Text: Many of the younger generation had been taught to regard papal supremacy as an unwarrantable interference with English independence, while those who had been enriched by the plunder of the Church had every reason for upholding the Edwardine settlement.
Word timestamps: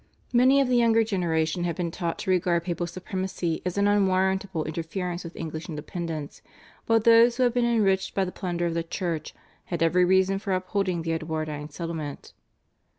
Many 0.33 0.59
of 0.59 0.67
the 0.67 0.77
younger 0.77 1.03
generation 1.03 1.63
had 1.63 1.75
been 1.75 1.91
taught 1.91 2.17
to 2.17 2.31
regard 2.31 2.63
papal 2.63 2.87
supremacy 2.87 3.61
as 3.63 3.77
an 3.77 3.87
unwarrantable 3.87 4.63
interference 4.65 5.23
with 5.23 5.35
English 5.35 5.69
independence, 5.69 6.41
while 6.87 6.99
those 6.99 7.37
who 7.37 7.43
had 7.43 7.53
been 7.53 7.65
enriched 7.65 8.15
by 8.15 8.25
the 8.25 8.31
plunder 8.31 8.65
of 8.65 8.73
the 8.73 8.81
Church 8.81 9.35
had 9.65 9.83
every 9.83 10.03
reason 10.03 10.39
for 10.39 10.53
upholding 10.53 11.03
the 11.03 11.13
Edwardine 11.13 11.69
settlement. 11.69 12.33